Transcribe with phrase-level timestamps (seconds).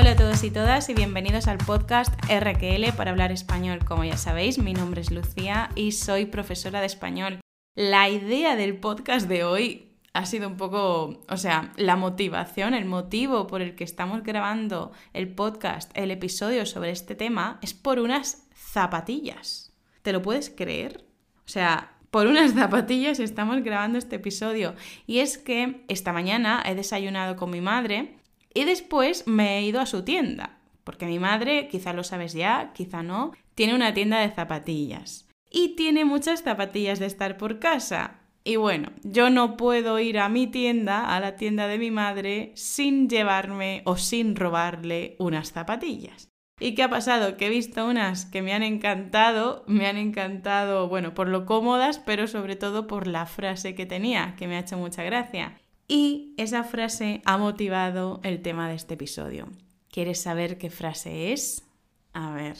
[0.00, 3.84] Hola a todos y todas y bienvenidos al podcast RQL para hablar español.
[3.84, 7.40] Como ya sabéis, mi nombre es Lucía y soy profesora de español.
[7.76, 12.86] La idea del podcast de hoy ha sido un poco, o sea, la motivación, el
[12.86, 17.98] motivo por el que estamos grabando el podcast, el episodio sobre este tema, es por
[17.98, 19.74] unas zapatillas.
[20.00, 21.04] ¿Te lo puedes creer?
[21.44, 24.74] O sea, por unas zapatillas estamos grabando este episodio.
[25.06, 28.16] Y es que esta mañana he desayunado con mi madre
[28.52, 32.72] y después me he ido a su tienda, porque mi madre, quizá lo sabes ya,
[32.74, 35.28] quizá no, tiene una tienda de zapatillas.
[35.50, 38.20] Y tiene muchas zapatillas de estar por casa.
[38.44, 42.52] Y bueno, yo no puedo ir a mi tienda, a la tienda de mi madre,
[42.54, 46.28] sin llevarme o sin robarle unas zapatillas.
[46.58, 47.36] ¿Y qué ha pasado?
[47.36, 51.98] Que he visto unas que me han encantado, me han encantado, bueno, por lo cómodas,
[51.98, 55.58] pero sobre todo por la frase que tenía, que me ha hecho mucha gracia.
[55.92, 59.48] Y esa frase ha motivado el tema de este episodio.
[59.90, 61.64] ¿Quieres saber qué frase es?
[62.12, 62.56] A ver.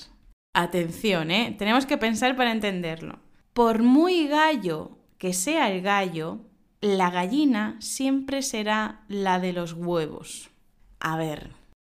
[0.53, 1.55] Atención, ¿eh?
[1.56, 3.20] Tenemos que pensar para entenderlo.
[3.53, 6.41] Por muy gallo que sea el gallo,
[6.81, 10.51] la gallina siempre será la de los huevos.
[10.98, 11.53] A ver,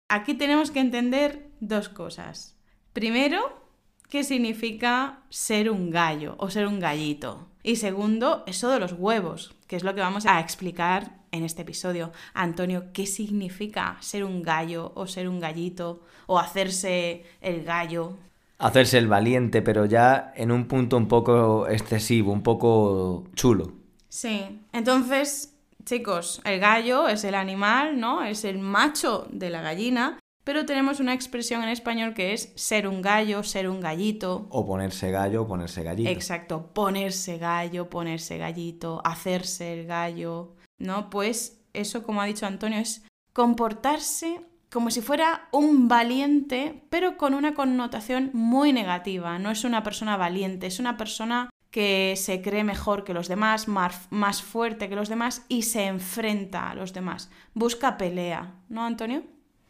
[0.08, 2.56] aquí tenemos que entender dos cosas.
[2.92, 3.60] Primero,
[4.08, 7.48] qué significa ser un gallo o ser un gallito.
[7.64, 11.62] Y segundo, eso de los huevos, que es lo que vamos a explicar en este
[11.62, 12.12] episodio.
[12.32, 18.16] Antonio, ¿qué significa ser un gallo o ser un gallito o hacerse el gallo?
[18.58, 23.72] Hacerse el valiente, pero ya en un punto un poco excesivo, un poco chulo.
[24.08, 28.22] Sí, entonces, chicos, el gallo es el animal, ¿no?
[28.24, 32.86] Es el macho de la gallina pero tenemos una expresión en español que es ser
[32.86, 34.46] un gallo, ser un gallito.
[34.50, 36.10] O ponerse gallo o ponerse gallito.
[36.10, 40.52] Exacto, ponerse gallo, ponerse gallito, hacerse el gallo,
[40.84, 41.10] ¿no?
[41.10, 44.40] Pues eso, como ha dicho Antonio, es comportarse
[44.70, 49.38] como si fuera un valiente, pero con una connotación muy negativa.
[49.38, 53.66] No es una persona valiente, es una persona que se cree mejor que los demás,
[53.68, 57.30] más, más fuerte que los demás y se enfrenta a los demás.
[57.52, 59.22] Busca pelea, ¿no, Antonio?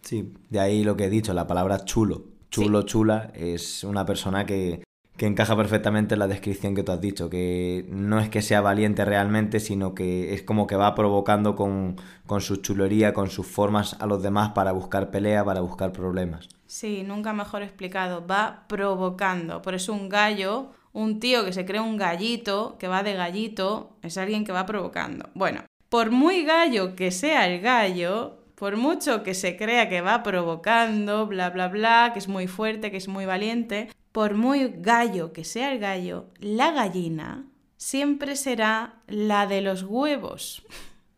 [0.03, 2.27] Sí, de ahí lo que he dicho, la palabra chulo.
[2.51, 4.85] Chulo, chula, es una persona que,
[5.17, 8.61] que encaja perfectamente en la descripción que tú has dicho, que no es que sea
[8.61, 13.47] valiente realmente, sino que es como que va provocando con, con su chulería, con sus
[13.47, 16.49] formas a los demás para buscar pelea, para buscar problemas.
[16.67, 19.63] Sí, nunca mejor explicado, va provocando.
[19.63, 23.97] Por eso un gallo, un tío que se cree un gallito, que va de gallito,
[24.03, 25.29] es alguien que va provocando.
[25.35, 30.25] Bueno, por muy gallo que sea el gallo, por mucho que se crea que va
[30.25, 35.33] provocando, bla, bla, bla, que es muy fuerte, que es muy valiente, por muy gallo
[35.33, 40.65] que sea el gallo, la gallina siempre será la de los huevos.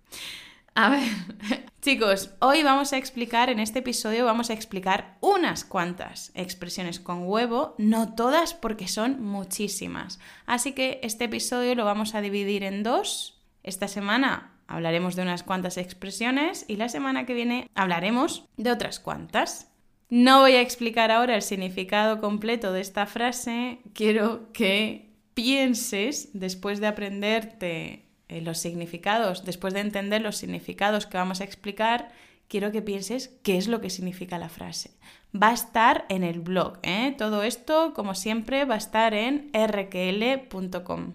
[0.75, 1.03] A ver,
[1.83, 7.29] chicos, hoy vamos a explicar, en este episodio vamos a explicar unas cuantas expresiones con
[7.29, 10.19] huevo, no todas porque son muchísimas.
[10.47, 13.43] Así que este episodio lo vamos a dividir en dos.
[13.63, 19.01] Esta semana hablaremos de unas cuantas expresiones y la semana que viene hablaremos de otras
[19.01, 19.71] cuantas.
[20.09, 26.81] No voy a explicar ahora el significado completo de esta frase, quiero que pienses, después
[26.81, 32.13] de aprenderte eh, los significados, después de entender los significados que vamos a explicar,
[32.49, 34.93] quiero que pienses qué es lo que significa la frase.
[35.35, 37.15] Va a estar en el blog, ¿eh?
[37.19, 41.15] todo esto, como siempre, va a estar en rql.com.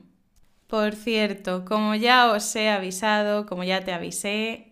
[0.68, 4.71] Por cierto, como ya os he avisado, como ya te avisé,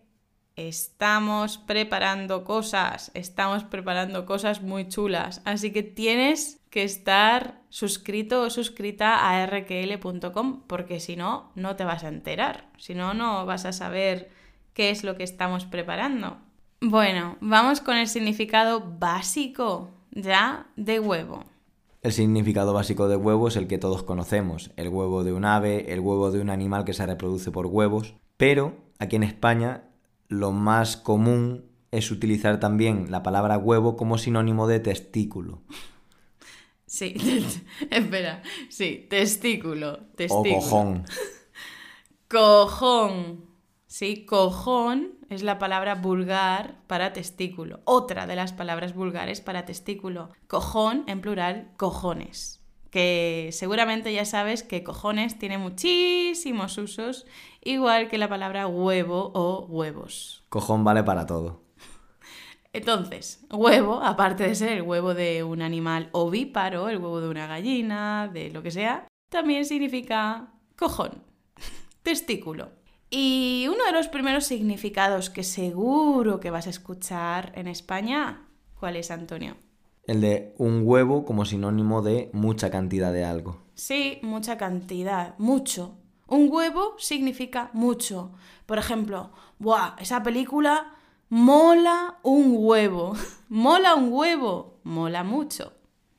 [0.68, 8.50] estamos preparando cosas, estamos preparando cosas muy chulas, así que tienes que estar suscrito o
[8.50, 13.66] suscrita a rql.com porque si no, no te vas a enterar, si no, no vas
[13.66, 14.30] a saber
[14.74, 16.38] qué es lo que estamos preparando.
[16.82, 21.44] Bueno, vamos con el significado básico ya de huevo.
[22.02, 25.92] El significado básico de huevo es el que todos conocemos, el huevo de un ave,
[25.92, 29.89] el huevo de un animal que se reproduce por huevos, pero aquí en España
[30.30, 35.64] lo más común es utilizar también la palabra huevo como sinónimo de testículo.
[36.86, 37.16] Sí,
[37.90, 40.58] espera, sí, testículo, testículo.
[40.58, 41.06] O cojón.
[42.30, 43.50] Cojón.
[43.88, 47.82] Sí, cojón es la palabra vulgar para testículo.
[47.86, 50.30] Otra de las palabras vulgares para testículo.
[50.48, 52.59] Cojón, en plural, cojones.
[52.92, 57.26] Que seguramente ya sabes que cojones tiene muchísimos usos,
[57.62, 60.44] igual que la palabra huevo o huevos.
[60.50, 61.64] Cojón vale para todo.
[62.74, 67.48] Entonces, huevo, aparte de ser el huevo de un animal ovíparo, el huevo de una
[67.48, 71.24] gallina, de lo que sea, también significa cojón,
[72.04, 72.72] testículo.
[73.10, 78.46] Y uno de los primeros significados que seguro que vas a escuchar en España
[78.80, 79.58] ¿Cuál es, Antonio?
[80.10, 83.60] El de un huevo como sinónimo de mucha cantidad de algo.
[83.76, 86.00] Sí, mucha cantidad, mucho.
[86.26, 88.32] Un huevo significa mucho.
[88.66, 89.30] Por ejemplo,
[89.60, 89.96] ¡buah!
[90.00, 90.96] Esa película
[91.30, 93.14] mola un huevo.
[93.50, 94.80] mola un huevo.
[94.82, 95.74] Mola mucho.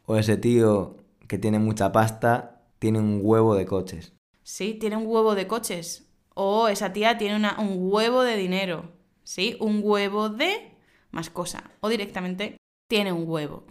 [0.07, 0.97] O ese tío
[1.27, 4.13] que tiene mucha pasta tiene un huevo de coches.
[4.45, 6.09] Sí, tiene un huevo de coches.
[6.37, 8.93] O esa tía tiene un huevo de dinero.
[9.25, 10.77] Sí, un huevo de
[11.11, 11.73] más cosa.
[11.81, 12.61] O directamente
[12.91, 13.65] tiene un huevo.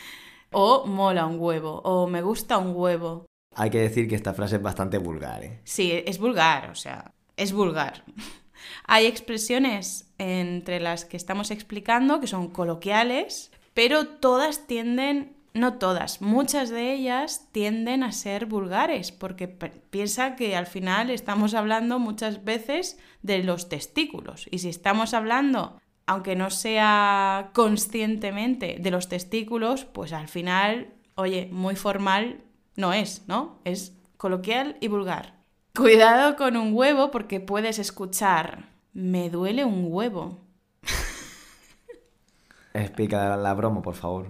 [0.50, 1.80] o mola un huevo.
[1.84, 3.26] O me gusta un huevo.
[3.54, 5.44] Hay que decir que esta frase es bastante vulgar.
[5.44, 5.60] ¿eh?
[5.62, 8.04] Sí, es vulgar, o sea, es vulgar.
[8.86, 16.20] Hay expresiones entre las que estamos explicando que son coloquiales, pero todas tienden, no todas,
[16.20, 22.42] muchas de ellas tienden a ser vulgares, porque piensa que al final estamos hablando muchas
[22.44, 24.48] veces de los testículos.
[24.50, 31.48] Y si estamos hablando, aunque no sea conscientemente, de los testículos, pues al final, oye,
[31.50, 32.40] muy formal
[32.76, 33.60] no es, ¿no?
[33.64, 35.34] Es coloquial y vulgar.
[35.74, 40.40] Cuidado con un huevo porque puedes escuchar, me duele un huevo.
[42.74, 44.28] Explica la broma, por favor.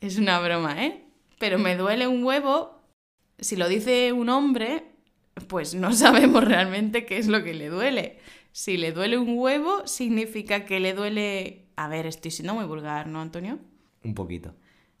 [0.00, 1.04] Es una broma, ¿eh?
[1.38, 2.82] Pero me duele un huevo,
[3.38, 4.84] si lo dice un hombre,
[5.48, 8.18] pues no sabemos realmente qué es lo que le duele.
[8.52, 11.66] Si le duele un huevo, significa que le duele...
[11.76, 13.58] A ver, estoy siendo muy vulgar, ¿no, Antonio?
[14.04, 14.54] Un poquito.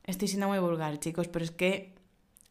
[0.04, 1.94] Estoy siendo muy vulgar, chicos, pero es que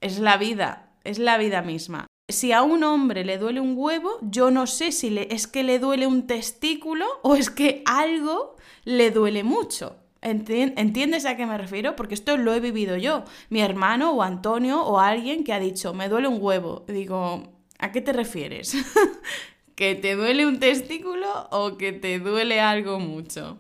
[0.02, 4.20] es la vida, es la vida misma si a un hombre le duele un huevo,
[4.22, 8.56] yo no sé si le, es que le duele un testículo o es que algo
[8.86, 9.98] le duele mucho.
[10.22, 11.96] ¿Entiendes a qué me refiero?
[11.96, 13.24] Porque esto lo he vivido yo.
[13.50, 16.86] Mi hermano o Antonio o alguien que ha dicho, me duele un huevo.
[16.88, 17.44] Digo,
[17.80, 18.76] ¿a qué te refieres?
[19.80, 23.58] ¿Que te duele un testículo o que te duele algo mucho?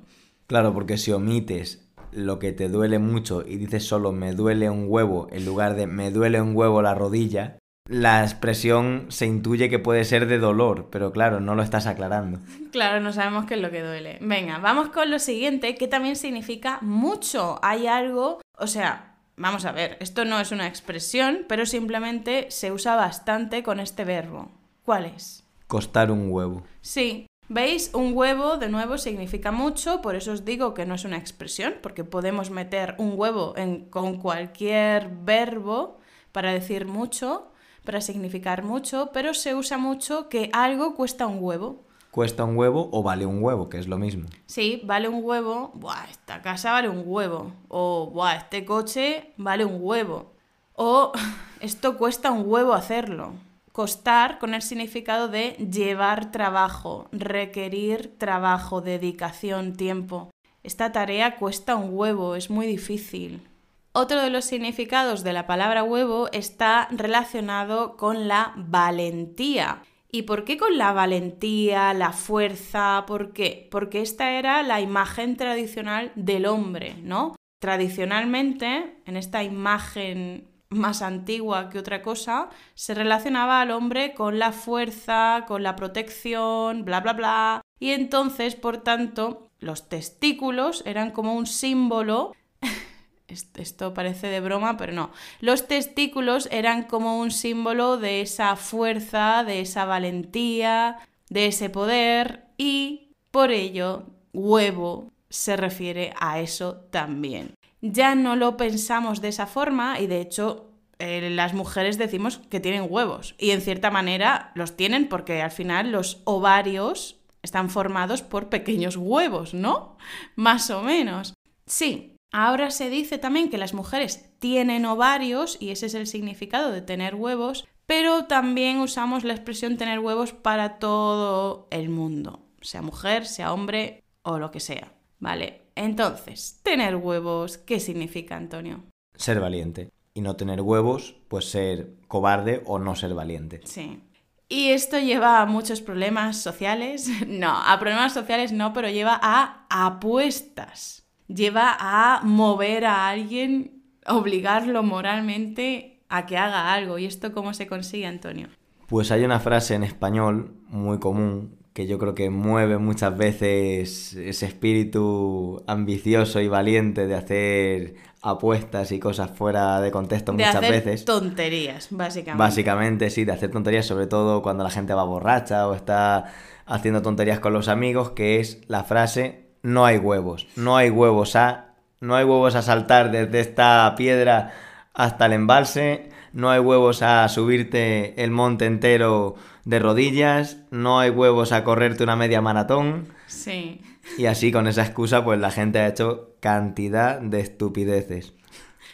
[0.47, 4.87] Claro, porque si omites lo que te duele mucho y dices solo me duele un
[4.89, 7.57] huevo en lugar de me duele un huevo la rodilla,
[7.87, 12.39] la expresión se intuye que puede ser de dolor, pero claro, no lo estás aclarando.
[12.73, 14.17] Claro, no sabemos qué es lo que duele.
[14.19, 17.59] Venga, vamos con lo siguiente, que también significa mucho.
[17.63, 22.73] Hay algo, o sea, vamos a ver, esto no es una expresión, pero simplemente se
[22.73, 24.51] usa bastante con este verbo.
[24.83, 25.45] ¿Cuál es?
[25.69, 26.63] Costar un huevo.
[26.81, 27.91] Sí, ¿Veis?
[27.93, 31.75] Un huevo, de nuevo, significa mucho, por eso os digo que no es una expresión,
[31.81, 35.97] porque podemos meter un huevo en, con cualquier verbo
[36.31, 37.51] para decir mucho,
[37.83, 41.83] para significar mucho, pero se usa mucho que algo cuesta un huevo.
[42.11, 44.27] Cuesta un huevo o vale un huevo, que es lo mismo.
[44.47, 47.51] Sí, vale un huevo, buah, esta casa vale un huevo.
[47.67, 50.33] O, buah, este coche vale un huevo.
[50.73, 51.11] O,
[51.61, 53.33] esto cuesta un huevo hacerlo.
[53.71, 60.31] Costar con el significado de llevar trabajo, requerir trabajo, dedicación, tiempo.
[60.63, 63.47] Esta tarea cuesta un huevo, es muy difícil.
[63.91, 69.81] Otro de los significados de la palabra huevo está relacionado con la valentía.
[70.11, 73.03] ¿Y por qué con la valentía, la fuerza?
[73.07, 73.67] ¿Por qué?
[73.69, 77.35] Porque esta era la imagen tradicional del hombre, ¿no?
[77.59, 84.51] Tradicionalmente, en esta imagen más antigua que otra cosa, se relacionaba al hombre con la
[84.51, 87.61] fuerza, con la protección, bla, bla, bla.
[87.79, 92.33] Y entonces, por tanto, los testículos eran como un símbolo
[93.27, 95.11] esto parece de broma, pero no.
[95.39, 100.97] Los testículos eran como un símbolo de esa fuerza, de esa valentía,
[101.29, 107.53] de ese poder y por ello huevo se refiere a eso también.
[107.81, 112.59] Ya no lo pensamos de esa forma y de hecho eh, las mujeres decimos que
[112.59, 118.21] tienen huevos y en cierta manera los tienen porque al final los ovarios están formados
[118.21, 119.97] por pequeños huevos, ¿no?
[120.35, 121.33] Más o menos.
[121.65, 126.71] Sí, Ahora se dice también que las mujeres tienen ovarios y ese es el significado
[126.71, 132.83] de tener huevos, pero también usamos la expresión tener huevos para todo el mundo, sea
[132.83, 135.63] mujer, sea hombre o lo que sea, ¿vale?
[135.79, 138.83] Entonces, tener huevos, ¿qué significa, Antonio?
[139.15, 139.89] Ser valiente.
[140.13, 143.61] Y no tener huevos, pues ser cobarde o no ser valiente.
[143.63, 144.01] Sí.
[144.49, 147.09] Y esto lleva a muchos problemas sociales.
[147.27, 154.83] No, a problemas sociales no, pero lleva a apuestas lleva a mover a alguien, obligarlo
[154.83, 156.97] moralmente a que haga algo.
[156.97, 158.47] ¿Y esto cómo se consigue, Antonio?
[158.87, 164.13] Pues hay una frase en español muy común que yo creo que mueve muchas veces
[164.13, 170.55] ese espíritu ambicioso y valiente de hacer apuestas y cosas fuera de contexto de muchas
[170.55, 171.05] hacer veces.
[171.05, 172.37] Tonterías, básicamente.
[172.37, 176.33] Básicamente, sí, de hacer tonterías, sobre todo cuando la gente va borracha o está
[176.65, 180.47] haciendo tonterías con los amigos, que es la frase no hay huevos.
[180.55, 181.65] No hay huevos a
[182.01, 184.53] no hay huevos a saltar desde esta piedra
[184.93, 191.09] hasta el embalse, no hay huevos a subirte el monte entero de rodillas, no hay
[191.09, 193.07] huevos a correrte una media maratón.
[193.27, 193.81] Sí.
[194.17, 198.33] Y así con esa excusa pues la gente ha hecho cantidad de estupideces.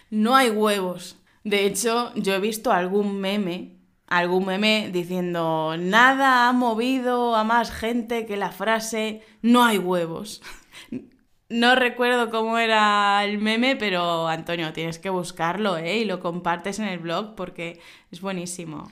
[0.10, 1.18] No hay huevos.
[1.44, 3.78] De hecho, yo he visto algún meme,
[4.08, 10.42] algún meme diciendo nada ha movido a más gente que la frase no hay huevos.
[11.50, 16.00] No recuerdo cómo era el meme, pero Antonio, tienes que buscarlo, ¿eh?
[16.00, 17.80] Y lo compartes en el blog porque
[18.12, 18.90] es buenísimo.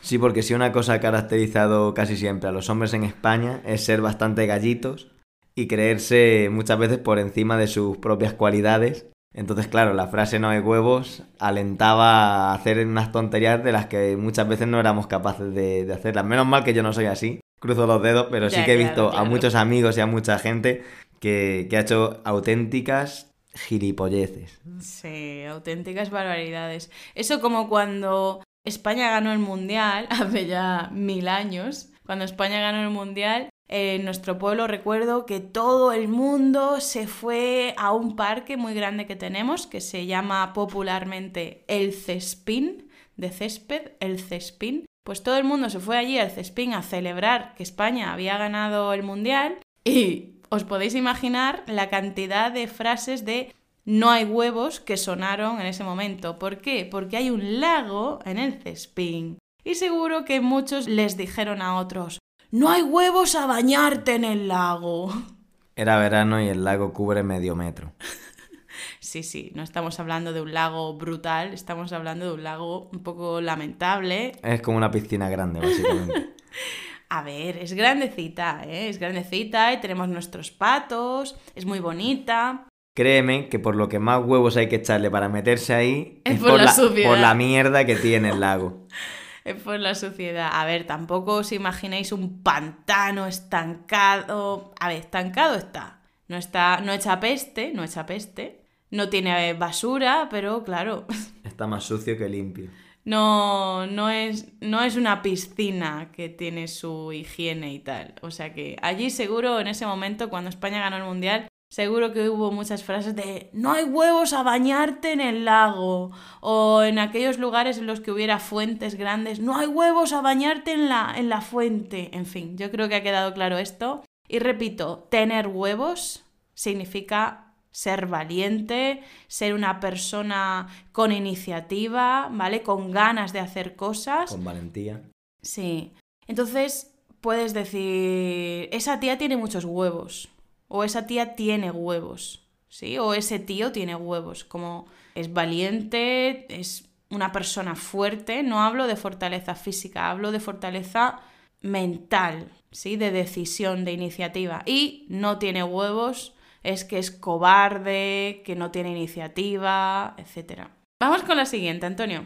[0.00, 3.84] Sí, porque si una cosa ha caracterizado casi siempre a los hombres en España es
[3.84, 5.10] ser bastante gallitos
[5.56, 9.06] y creerse muchas veces por encima de sus propias cualidades.
[9.34, 14.16] Entonces, claro, la frase no hay huevos alentaba a hacer unas tonterías de las que
[14.16, 16.24] muchas veces no éramos capaces de, hacerlas.
[16.24, 19.12] Menos mal que yo no soy así, cruzo los dedos, pero sí que he visto
[19.12, 20.84] a muchos amigos y a mucha gente
[21.26, 24.60] que, ha hecho auténticas gilipolleces.
[24.80, 26.90] Sí, auténticas barbaridades.
[27.14, 32.90] Eso como cuando España ganó el Mundial, hace ya mil años, cuando España ganó el
[32.90, 38.74] Mundial, en nuestro pueblo recuerdo que todo el mundo se fue a un parque muy
[38.74, 44.86] grande que tenemos, que se llama popularmente el Cespín, de césped, el Cespín.
[45.02, 48.92] Pues todo el mundo se fue allí al Cespín a celebrar que España había ganado
[48.92, 54.96] el Mundial y os podéis imaginar la cantidad de frases de no hay huevos que
[54.96, 56.38] sonaron en ese momento.
[56.38, 56.88] ¿Por qué?
[56.90, 59.38] Porque hay un lago en el cespín.
[59.64, 62.18] Y seguro que muchos les dijeron a otros,
[62.50, 65.12] no hay huevos a bañarte en el lago.
[65.76, 67.92] Era verano y el lago cubre medio metro.
[69.00, 73.02] sí, sí, no estamos hablando de un lago brutal, estamos hablando de un lago un
[73.02, 74.32] poco lamentable.
[74.42, 76.34] Es como una piscina grande, básicamente.
[77.08, 78.88] A ver, es grandecita, ¿eh?
[78.88, 82.66] es grandecita y tenemos nuestros patos, es muy bonita.
[82.96, 86.60] Créeme que por lo que más huevos hay que echarle para meterse ahí es, por,
[86.60, 88.86] la, por la mierda que tiene el lago.
[89.44, 90.50] es por la suciedad.
[90.52, 94.74] A ver, tampoco os imaginéis un pantano estancado.
[94.80, 96.00] A ver, estancado está.
[96.26, 98.62] No está, no echa peste, no echa peste.
[98.90, 101.06] No tiene basura, pero claro.
[101.44, 102.70] Está más sucio que limpio
[103.06, 108.16] no, no, es, no es una piscina que tiene su higiene y tal.
[108.20, 112.28] O sea que allí seguro, en ese momento, cuando España ganó el Mundial, seguro que
[112.28, 116.10] hubo muchas frases de no hay huevos a bañarte en el lago.
[116.40, 120.72] O en aquellos lugares en los que hubiera fuentes grandes, no hay huevos a bañarte
[120.72, 122.10] en la, en la fuente.
[122.12, 124.02] En fin, yo creo que ha quedado claro esto.
[124.26, 127.45] Y repito, tener huevos significa
[127.76, 132.62] ser valiente, ser una persona con iniciativa, ¿vale?
[132.62, 134.30] Con ganas de hacer cosas.
[134.30, 135.02] Con valentía.
[135.42, 135.92] Sí.
[136.26, 140.30] Entonces puedes decir, esa tía tiene muchos huevos,
[140.68, 142.96] o esa tía tiene huevos, ¿sí?
[142.96, 148.96] O ese tío tiene huevos, como es valiente, es una persona fuerte, no hablo de
[148.96, 151.20] fortaleza física, hablo de fortaleza
[151.60, 152.96] mental, ¿sí?
[152.96, 154.62] De decisión, de iniciativa.
[154.64, 160.68] Y no tiene huevos es que es cobarde, que no tiene iniciativa, etc.
[161.00, 162.24] Vamos con la siguiente, Antonio.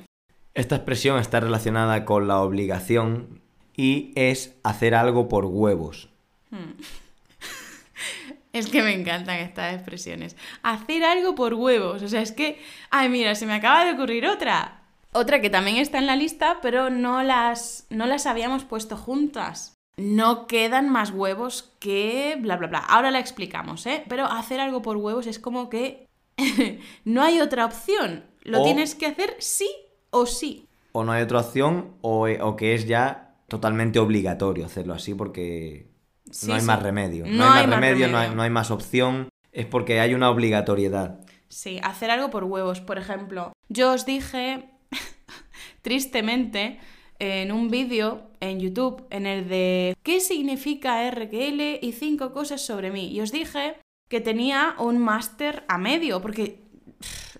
[0.54, 3.40] Esta expresión está relacionada con la obligación
[3.76, 6.08] y es hacer algo por huevos.
[6.50, 6.72] Hmm.
[8.52, 10.36] Es que me encantan estas expresiones.
[10.64, 12.02] Hacer algo por huevos.
[12.02, 12.60] O sea, es que...
[12.90, 14.82] Ay, mira, se me acaba de ocurrir otra.
[15.12, 19.79] Otra que también está en la lista, pero no las, no las habíamos puesto juntas
[19.96, 22.78] no quedan más huevos que bla, bla, bla.
[22.78, 24.04] Ahora la explicamos, ¿eh?
[24.08, 26.08] Pero hacer algo por huevos es como que
[27.04, 28.24] no hay otra opción.
[28.42, 29.70] Lo tienes que hacer sí
[30.10, 30.66] o sí.
[30.92, 35.90] O no hay otra opción o, que es ya totalmente obligatorio hacerlo así porque
[36.46, 37.26] no hay más remedio.
[37.26, 39.28] No, hay, más remedio, No, hay, no hay más opción.
[39.52, 41.20] Es porque hay una obligatoriedad.
[41.48, 42.80] Sí, hacer algo por huevos.
[42.80, 44.70] Por ejemplo, yo os dije,
[45.82, 46.78] tristemente,
[47.20, 52.90] en un vídeo en YouTube en el de ¿qué significa RQL y cinco cosas sobre
[52.90, 53.12] mí?
[53.12, 53.76] Y os dije
[54.08, 56.58] que tenía un máster a medio, porque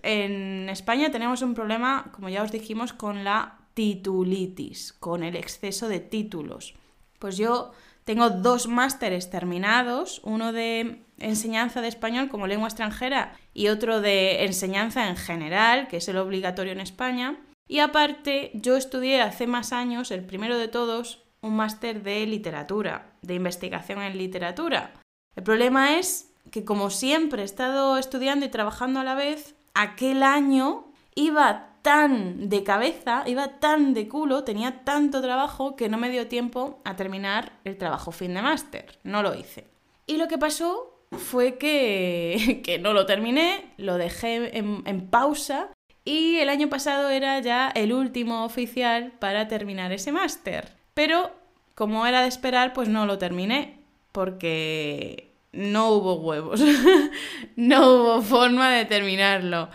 [0.03, 5.89] en España tenemos un problema, como ya os dijimos, con la titulitis, con el exceso
[5.89, 6.75] de títulos.
[7.19, 7.73] Pues yo
[8.05, 14.45] tengo dos másteres terminados, uno de enseñanza de español como lengua extranjera y otro de
[14.45, 17.39] enseñanza en general, que es el obligatorio en España.
[17.71, 23.13] Y aparte, yo estudié hace más años, el primero de todos, un máster de literatura,
[23.23, 24.93] de investigación en literatura.
[25.37, 30.25] El problema es que como siempre he estado estudiando y trabajando a la vez, aquel
[30.25, 36.11] año iba tan de cabeza, iba tan de culo, tenía tanto trabajo que no me
[36.11, 38.99] dio tiempo a terminar el trabajo fin de máster.
[39.05, 39.69] No lo hice.
[40.09, 45.71] Y lo que pasó fue que, que no lo terminé, lo dejé en, en pausa
[46.05, 50.73] y el año pasado era ya el último oficial para terminar ese máster.
[50.95, 51.31] Pero
[51.75, 53.79] como era de esperar, pues no lo terminé
[54.13, 56.61] porque no hubo huevos,
[57.57, 59.69] no hubo forma de terminarlo.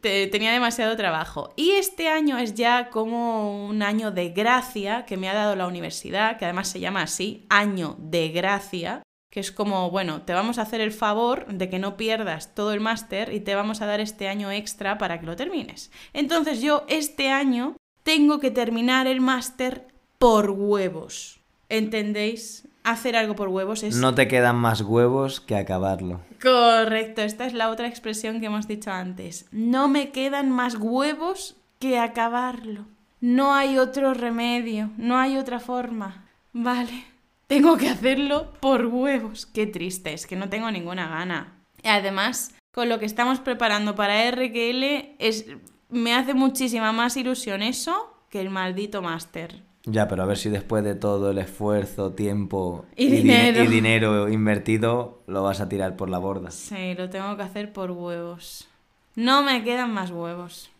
[0.00, 1.52] tenía demasiado trabajo.
[1.56, 5.66] Y este año es ya como un año de gracia que me ha dado la
[5.66, 9.02] universidad, que además se llama así, año de gracia,
[9.36, 12.72] que es como, bueno, te vamos a hacer el favor de que no pierdas todo
[12.72, 15.90] el máster y te vamos a dar este año extra para que lo termines.
[16.14, 21.38] Entonces yo este año tengo que terminar el máster por huevos.
[21.68, 22.66] ¿Entendéis?
[22.82, 23.96] Hacer algo por huevos es...
[23.96, 26.22] No te quedan más huevos que acabarlo.
[26.40, 29.44] Correcto, esta es la otra expresión que hemos dicho antes.
[29.52, 32.86] No me quedan más huevos que acabarlo.
[33.20, 36.24] No hay otro remedio, no hay otra forma.
[36.54, 37.04] Vale,
[37.46, 39.46] tengo que hacerlo por huevos.
[39.46, 41.64] Qué triste, es que no tengo ninguna gana.
[41.82, 45.46] Y además, con lo que estamos preparando para RQL, es...
[45.88, 49.62] me hace muchísima más ilusión eso que el maldito máster.
[49.88, 53.62] Ya, pero a ver si después de todo el esfuerzo, tiempo y, dinero.
[53.62, 56.50] y dinero invertido lo vas a tirar por la borda.
[56.50, 58.68] Sí, lo tengo que hacer por huevos.
[59.14, 60.70] No me quedan más huevos.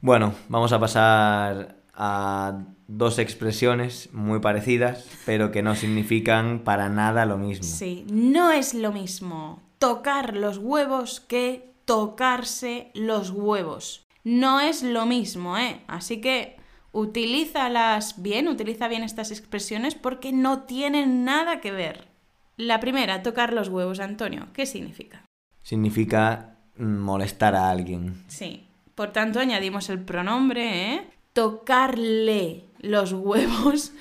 [0.00, 7.26] Bueno, vamos a pasar a dos expresiones muy parecidas, pero que no significan para nada
[7.26, 7.64] lo mismo.
[7.64, 14.06] Sí, no es lo mismo tocar los huevos que tocarse los huevos.
[14.24, 15.80] No es lo mismo, ¿eh?
[15.86, 16.56] Así que
[16.92, 22.08] utilízalas bien, utiliza bien estas expresiones porque no tienen nada que ver.
[22.56, 25.24] La primera, tocar los huevos, Antonio, ¿qué significa?
[25.62, 28.24] Significa molestar a alguien.
[28.28, 28.66] Sí.
[28.94, 31.10] Por tanto, añadimos el pronombre, ¿eh?
[31.36, 33.92] Tocarle los huevos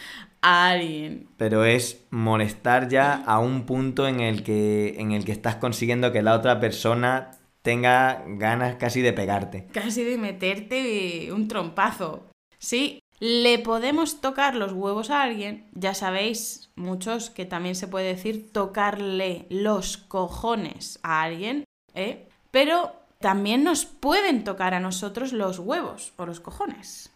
[0.41, 1.27] a alguien.
[1.35, 6.13] Pero es molestar ya a un punto en el que, en el que estás consiguiendo
[6.13, 9.67] que la otra persona tenga ganas casi de pegarte.
[9.73, 12.29] Casi de meterte un trompazo.
[12.57, 18.07] Sí, le podemos tocar los huevos a alguien, ya sabéis, muchos que también se puede
[18.07, 22.29] decir tocarle los cojones a alguien, ¿eh?
[22.51, 27.11] Pero también nos pueden tocar a nosotros los huevos o los cojones,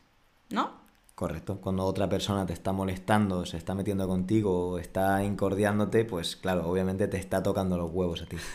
[0.50, 0.80] ¿no?
[1.16, 1.60] Correcto.
[1.60, 6.66] Cuando otra persona te está molestando, se está metiendo contigo o está incordiándote, pues claro,
[6.70, 8.38] obviamente te está tocando los huevos a ti.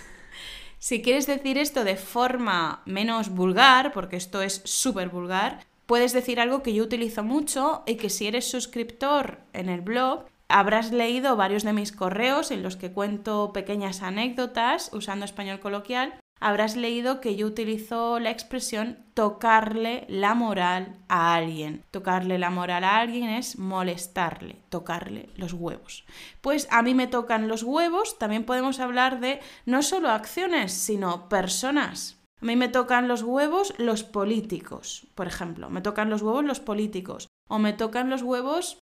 [0.78, 6.38] Si quieres decir esto de forma menos vulgar, porque esto es súper vulgar, puedes decir
[6.40, 11.36] algo que yo utilizo mucho y que si eres suscriptor en el blog, habrás leído
[11.36, 16.20] varios de mis correos en los que cuento pequeñas anécdotas usando español coloquial.
[16.40, 21.84] Habrás leído que yo utilizo la expresión tocarle la moral a alguien.
[21.90, 26.04] Tocarle la moral a alguien es molestarle, tocarle los huevos.
[26.40, 31.28] Pues a mí me tocan los huevos, también podemos hablar de no solo acciones, sino
[31.28, 32.18] personas.
[32.42, 35.70] A mí me tocan los huevos los políticos, por ejemplo.
[35.70, 37.28] Me tocan los huevos los políticos.
[37.48, 38.78] O me tocan los huevos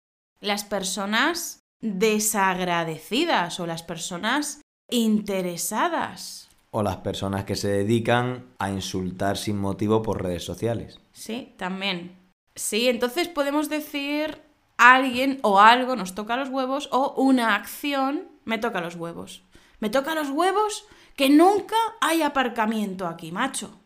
[0.41, 6.46] las personas desagradecidas o las personas interesadas.
[6.77, 10.99] O las personas que se dedican a insultar sin motivo por redes sociales.
[11.11, 12.15] Sí, también.
[12.53, 14.43] Sí, entonces podemos decir
[14.77, 19.41] alguien o algo nos toca los huevos o una acción me toca los huevos.
[19.79, 20.85] Me toca los huevos
[21.15, 23.79] que nunca hay aparcamiento aquí, macho.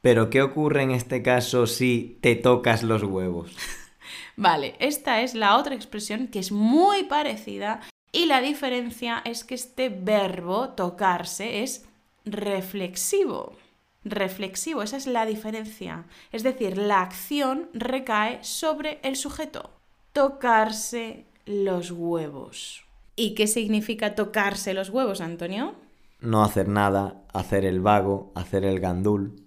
[0.00, 3.56] Pero ¿qué ocurre en este caso si te tocas los huevos?
[4.36, 7.80] vale, esta es la otra expresión que es muy parecida
[8.12, 11.88] y la diferencia es que este verbo tocarse es
[12.26, 13.56] reflexivo.
[14.04, 16.04] Reflexivo, esa es la diferencia.
[16.30, 19.70] Es decir, la acción recae sobre el sujeto.
[20.12, 22.84] Tocarse los huevos.
[23.16, 25.74] ¿Y qué significa tocarse los huevos, Antonio?
[26.20, 29.42] no hacer nada, hacer el vago, hacer el gandul.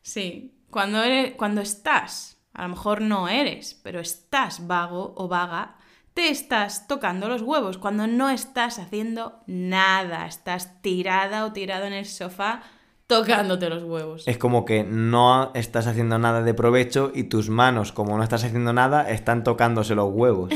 [0.00, 5.76] Sí, cuando, eres, cuando estás, a lo mejor no eres, pero estás vago o vaga,
[6.18, 11.92] te estás tocando los huevos, cuando no estás haciendo nada, estás tirada o tirado en
[11.92, 12.64] el sofá
[13.06, 14.26] tocándote los huevos.
[14.26, 18.42] Es como que no estás haciendo nada de provecho y tus manos, como no estás
[18.42, 20.50] haciendo nada, están tocándose los huevos.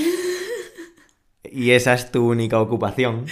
[1.45, 3.27] y esa es tu única ocupación.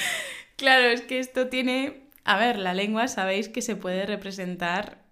[0.54, 2.10] Claro, es que esto tiene...
[2.22, 5.02] A ver, la lengua sabéis que se puede representar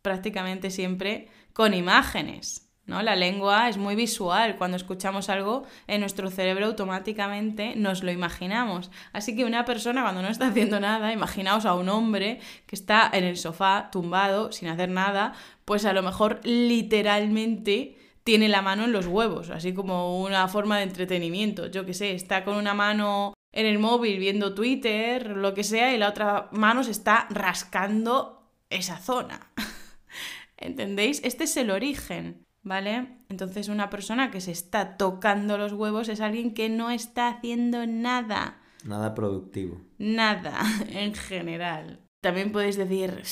[0.00, 3.02] prácticamente siempre con imágenes, ¿no?
[3.02, 4.56] La lengua es muy visual.
[4.56, 8.90] Cuando escuchamos algo, en nuestro cerebro automáticamente nos lo imaginamos.
[9.12, 13.08] Así que una persona cuando no está haciendo nada, imaginaos a un hombre que está
[13.12, 18.84] en el sofá tumbado sin hacer nada, pues a lo mejor literalmente tiene la mano
[18.84, 21.66] en los huevos, así como una forma de entretenimiento.
[21.66, 25.94] Yo qué sé, está con una mano en el móvil viendo Twitter, lo que sea,
[25.94, 29.50] y la otra mano se está rascando esa zona.
[30.58, 31.20] ¿Entendéis?
[31.24, 33.08] Este es el origen, ¿vale?
[33.30, 37.86] Entonces una persona que se está tocando los huevos es alguien que no está haciendo
[37.86, 38.58] nada.
[38.84, 39.80] Nada productivo.
[39.98, 42.00] Nada, en general.
[42.20, 43.22] También podéis decir,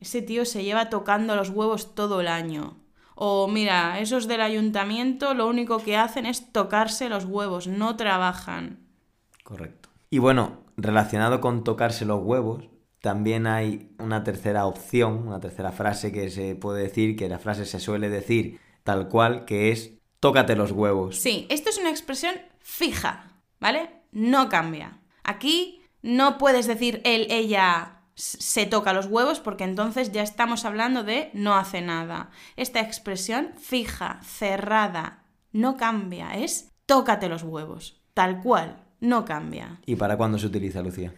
[0.00, 2.76] ese tío se lleva tocando los huevos todo el año.
[3.14, 8.80] O mira, esos del ayuntamiento lo único que hacen es tocarse los huevos, no trabajan.
[9.44, 9.90] Correcto.
[10.10, 12.64] Y bueno, relacionado con tocarse los huevos,
[13.00, 17.64] también hay una tercera opción, una tercera frase que se puede decir, que la frase
[17.64, 21.16] se suele decir tal cual, que es tócate los huevos.
[21.16, 23.90] Sí, esto es una expresión fija, ¿vale?
[24.12, 25.00] No cambia.
[25.24, 31.02] Aquí no puedes decir él, ella se toca los huevos porque entonces ya estamos hablando
[31.02, 32.30] de no hace nada.
[32.56, 39.80] Esta expresión fija, cerrada, no cambia, es tócate los huevos, tal cual, no cambia.
[39.86, 41.14] ¿Y para cuándo se utiliza, Lucía?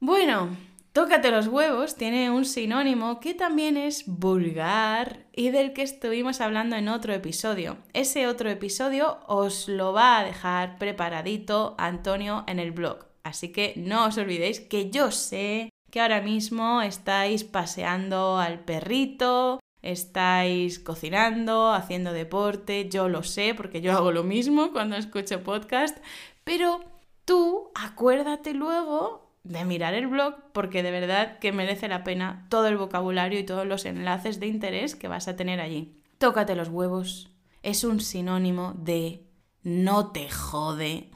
[0.00, 0.48] Bueno,
[0.92, 6.76] tócate los huevos tiene un sinónimo que también es vulgar y del que estuvimos hablando
[6.76, 7.78] en otro episodio.
[7.92, 13.06] Ese otro episodio os lo va a dejar preparadito Antonio en el blog.
[13.22, 19.60] Así que no os olvidéis que yo sé que ahora mismo estáis paseando al perrito,
[19.82, 25.96] estáis cocinando, haciendo deporte, yo lo sé porque yo hago lo mismo cuando escucho podcast,
[26.44, 26.80] pero
[27.24, 32.66] tú acuérdate luego de mirar el blog porque de verdad que merece la pena todo
[32.68, 36.00] el vocabulario y todos los enlaces de interés que vas a tener allí.
[36.18, 37.30] Tócate los huevos.
[37.62, 39.26] Es un sinónimo de
[39.62, 41.10] no te jode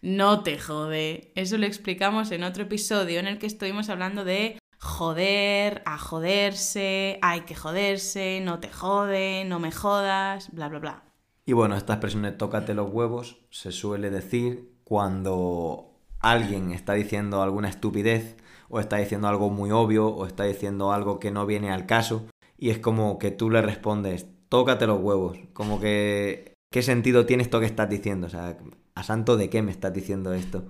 [0.00, 1.32] no te jode.
[1.34, 7.18] Eso lo explicamos en otro episodio en el que estuvimos hablando de joder, a joderse,
[7.20, 11.02] hay que joderse, no te jode, no me jodas, bla, bla, bla.
[11.44, 15.87] Y bueno, esta expresión de tócate los huevos se suele decir cuando
[16.20, 18.36] alguien está diciendo alguna estupidez
[18.68, 22.26] o está diciendo algo muy obvio o está diciendo algo que no viene al caso
[22.56, 27.42] y es como que tú le respondes, tócate los huevos, como que ¿qué sentido tiene
[27.42, 28.26] esto que estás diciendo?
[28.26, 28.56] O sea,
[28.98, 30.64] ¿A santo de qué me estás diciendo esto?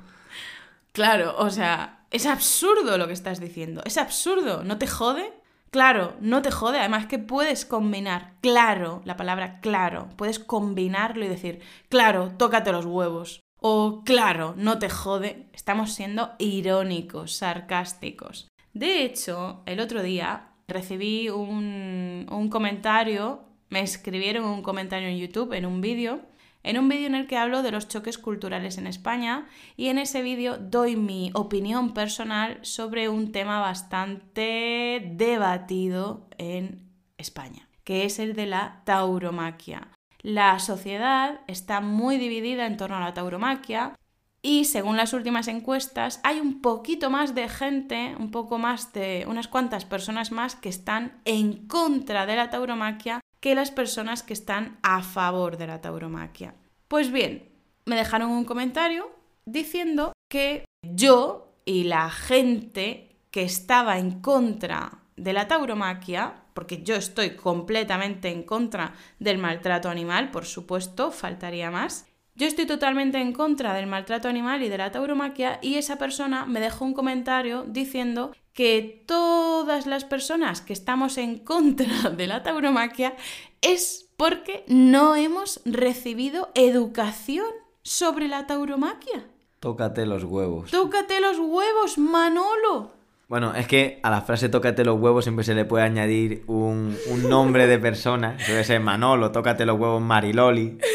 [0.92, 3.80] Claro, o sea, es absurdo lo que estás diciendo.
[3.86, 4.64] Es absurdo.
[4.64, 5.32] ¿No te jode?
[5.70, 6.78] Claro, no te jode.
[6.78, 10.10] Además que puedes combinar, claro, la palabra claro.
[10.16, 13.40] Puedes combinarlo y decir, claro, tócate los huevos.
[13.60, 15.48] O claro, no te jode.
[15.52, 18.48] Estamos siendo irónicos, sarcásticos.
[18.72, 25.54] De hecho, el otro día recibí un, un comentario, me escribieron un comentario en YouTube,
[25.54, 26.20] en un vídeo,
[26.62, 29.98] en un vídeo en el que hablo de los choques culturales en España y en
[29.98, 38.18] ese vídeo doy mi opinión personal sobre un tema bastante debatido en España, que es
[38.18, 39.88] el de la tauromaquia.
[40.20, 43.94] La sociedad está muy dividida en torno a la tauromaquia
[44.42, 49.24] y según las últimas encuestas hay un poquito más de gente, un poco más de
[49.28, 54.32] unas cuantas personas más que están en contra de la tauromaquia que las personas que
[54.32, 56.54] están a favor de la tauromaquia.
[56.88, 57.48] Pues bien,
[57.84, 59.10] me dejaron un comentario
[59.44, 66.94] diciendo que yo y la gente que estaba en contra de la tauromaquia, porque yo
[66.94, 73.32] estoy completamente en contra del maltrato animal, por supuesto, faltaría más, yo estoy totalmente en
[73.32, 77.64] contra del maltrato animal y de la tauromaquia y esa persona me dejó un comentario
[77.66, 83.16] diciendo que todas las personas que estamos en contra de la tauromaquia
[83.60, 87.46] es porque no hemos recibido educación
[87.82, 89.26] sobre la tauromaquia.
[89.58, 90.70] Tócate los huevos.
[90.70, 92.97] Tócate los huevos, Manolo.
[93.28, 96.96] Bueno, es que a la frase tócate los huevos siempre se le puede añadir un,
[97.28, 98.38] nombre de persona.
[98.46, 100.78] Puede ser Manolo, tócate los huevos Mariloli.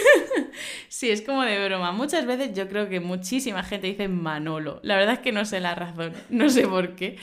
[0.90, 1.92] Sí, es como de broma.
[1.92, 4.80] Muchas veces yo creo que muchísima gente dice Manolo.
[4.84, 7.18] La verdad es que no sé la razón, no sé por qué,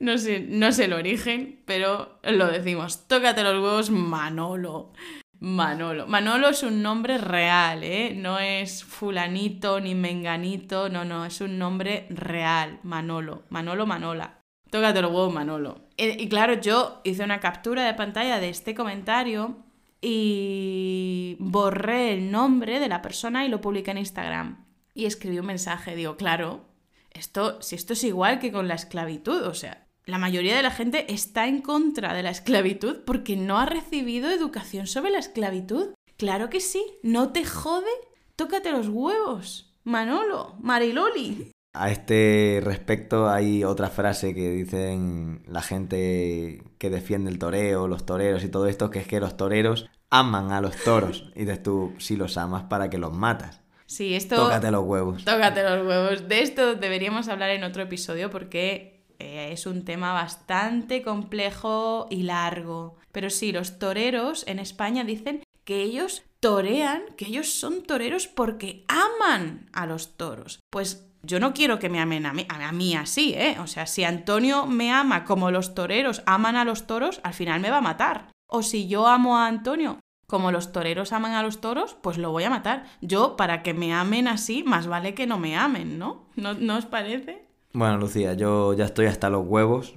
[0.00, 3.06] no sé, no sé el origen, pero lo decimos.
[3.06, 4.92] Tócate los huevos Manolo.
[5.38, 6.06] Manolo.
[6.06, 8.14] Manolo es un nombre real, ¿eh?
[8.16, 12.80] No es fulanito ni menganito, no, no, es un nombre real.
[12.82, 13.44] Manolo.
[13.50, 14.39] Manolo, Manola.
[14.70, 15.80] Tócate los huevos, Manolo.
[15.96, 19.56] Y, y claro, yo hice una captura de pantalla de este comentario
[20.00, 24.66] y borré el nombre de la persona y lo publiqué en Instagram.
[24.94, 26.64] Y escribí un mensaje, digo, claro,
[27.10, 30.70] esto, si esto es igual que con la esclavitud, o sea, la mayoría de la
[30.70, 35.94] gente está en contra de la esclavitud porque no ha recibido educación sobre la esclavitud.
[36.16, 37.90] Claro que sí, no te jode,
[38.36, 39.78] tócate los huevos.
[39.84, 41.52] Manolo, Mariloli.
[41.72, 48.04] A este respecto hay otra frase que dicen la gente que defiende el toreo, los
[48.04, 51.30] toreros y todo esto, que es que los toreros aman a los toros.
[51.36, 53.60] Y dices tú, si los amas, ¿para que los matas?
[53.86, 54.36] Sí, esto...
[54.36, 55.24] Tócate los huevos.
[55.24, 56.28] Tócate los huevos.
[56.28, 62.24] De esto deberíamos hablar en otro episodio porque eh, es un tema bastante complejo y
[62.24, 62.96] largo.
[63.12, 68.84] Pero sí, los toreros en España dicen que ellos torean, que ellos son toreros porque
[68.88, 70.60] aman a los toros.
[70.70, 73.56] Pues yo no quiero que me amen a mí, a mí así, ¿eh?
[73.60, 77.60] O sea, si Antonio me ama como los toreros aman a los toros, al final
[77.60, 78.28] me va a matar.
[78.46, 82.30] O si yo amo a Antonio como los toreros aman a los toros, pues lo
[82.30, 82.84] voy a matar.
[83.00, 86.28] Yo, para que me amen así, más vale que no me amen, ¿no?
[86.36, 87.44] ¿No, ¿no os parece?
[87.72, 89.94] Bueno, Lucía, yo ya estoy hasta los huevos,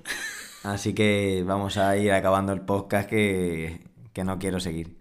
[0.63, 4.97] así que vamos a ir acabando el podcast que, que no quiero seguir.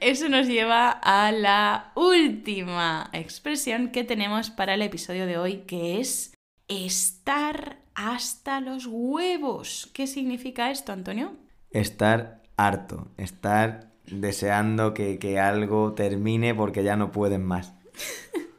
[0.00, 6.00] Eso nos lleva a la última expresión que tenemos para el episodio de hoy, que
[6.00, 6.32] es
[6.68, 9.90] estar hasta los huevos.
[9.92, 11.36] ¿Qué significa esto, Antonio?
[11.70, 17.74] Estar harto, estar deseando que, que algo termine porque ya no pueden más.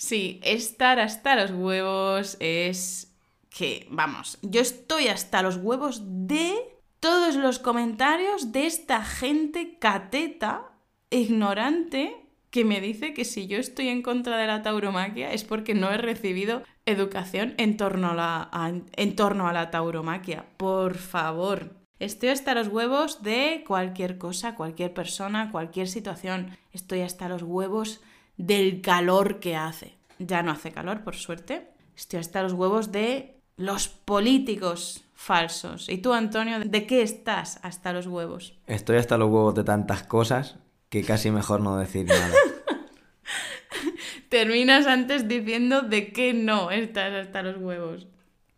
[0.00, 3.12] Sí, estar hasta los huevos es
[3.50, 6.54] que, vamos, yo estoy hasta los huevos de
[7.00, 10.67] todos los comentarios de esta gente cateta,
[11.10, 12.14] ignorante,
[12.50, 15.90] que me dice que si yo estoy en contra de la tauromaquia es porque no
[15.90, 20.46] he recibido educación en torno a la, en torno a la tauromaquia.
[20.56, 21.76] Por favor.
[21.98, 26.56] Estoy hasta los huevos de cualquier cosa, cualquier persona, cualquier situación.
[26.72, 28.00] Estoy hasta los huevos
[28.36, 29.98] del calor que hace.
[30.18, 31.68] Ya no hace calor, por suerte.
[31.96, 35.88] Estoy hasta los huevos de los políticos falsos.
[35.88, 38.56] ¿Y tú, Antonio, de qué estás hasta los huevos?
[38.68, 40.56] Estoy hasta los huevos de tantas cosas
[40.88, 42.30] que casi mejor no decir nada.
[44.28, 48.06] Terminas antes diciendo de qué no estás hasta los huevos.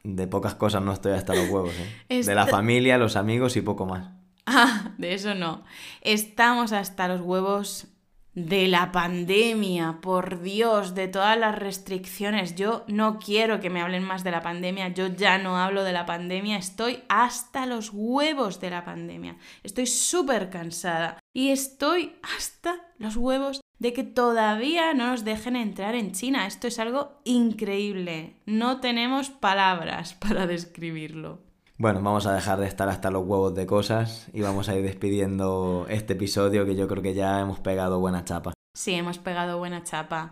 [0.02, 2.02] De pocas cosas no estoy hasta los huevos, ¿eh?
[2.08, 4.10] Esta- De la familia, los amigos y poco más.
[4.46, 5.64] Ah, de eso no.
[6.00, 7.86] Estamos hasta los huevos
[8.46, 12.54] de la pandemia, por Dios, de todas las restricciones.
[12.54, 15.92] Yo no quiero que me hablen más de la pandemia, yo ya no hablo de
[15.92, 19.36] la pandemia, estoy hasta los huevos de la pandemia.
[19.62, 25.94] Estoy súper cansada y estoy hasta los huevos de que todavía no nos dejen entrar
[25.94, 26.46] en China.
[26.46, 28.36] Esto es algo increíble.
[28.46, 31.49] No tenemos palabras para describirlo.
[31.80, 34.82] Bueno, vamos a dejar de estar hasta los huevos de cosas y vamos a ir
[34.82, 38.52] despidiendo este episodio que yo creo que ya hemos pegado buena chapa.
[38.76, 40.30] Sí, hemos pegado buena chapa.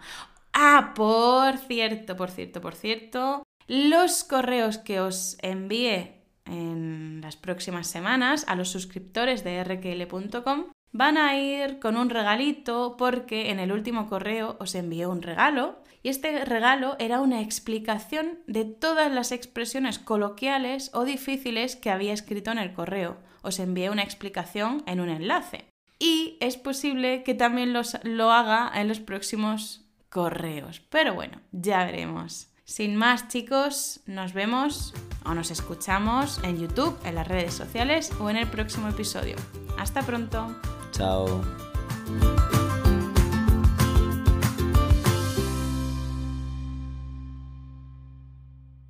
[0.53, 7.87] Ah, por cierto, por cierto, por cierto, los correos que os envié en las próximas
[7.87, 13.73] semanas a los suscriptores de rql.com van a ir con un regalito porque en el
[13.73, 19.33] último correo os envié un regalo y este regalo era una explicación de todas las
[19.33, 23.19] expresiones coloquiales o difíciles que había escrito en el correo.
[23.43, 25.67] Os envié una explicación en un enlace.
[25.99, 30.81] Y es posible que también los- lo haga en los próximos correos.
[30.89, 32.49] Pero bueno, ya veremos.
[32.69, 34.93] Sin más chicos, nos vemos
[35.25, 39.37] o nos escuchamos en YouTube, en las redes sociales o en el próximo episodio.
[39.79, 40.55] Hasta pronto.
[40.93, 41.41] Chao.